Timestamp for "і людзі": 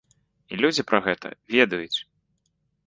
0.53-0.87